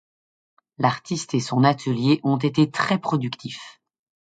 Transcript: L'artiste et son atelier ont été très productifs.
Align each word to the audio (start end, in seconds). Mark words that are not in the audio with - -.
L'artiste 0.79 1.35
et 1.35 1.39
son 1.39 1.63
atelier 1.63 2.21
ont 2.23 2.37
été 2.37 2.71
très 2.71 2.97
productifs. 2.97 3.79